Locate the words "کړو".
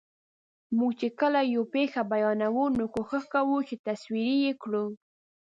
4.63-4.85